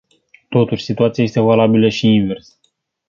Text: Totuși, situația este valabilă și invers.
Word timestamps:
Totuși, 0.49 0.83
situația 0.83 1.23
este 1.23 1.39
valabilă 1.39 1.89
și 1.89 2.07
invers. 2.07 2.57